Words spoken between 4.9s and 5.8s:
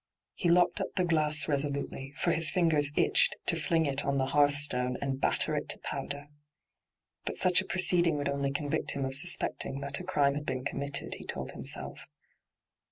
D,gt,, 6rtbyGOO>^IC ENTRAPPED 55 and batter it to